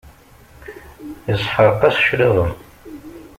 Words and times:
Isḥeṛq-as 1.33 1.97
claɣem. 2.05 2.51